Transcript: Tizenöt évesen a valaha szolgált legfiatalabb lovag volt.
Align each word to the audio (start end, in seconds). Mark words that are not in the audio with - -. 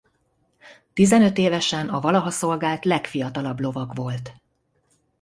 Tizenöt 0.93 1.37
évesen 1.37 1.89
a 1.89 1.99
valaha 1.99 2.29
szolgált 2.29 2.85
legfiatalabb 2.85 3.59
lovag 3.59 3.95
volt. 3.95 4.33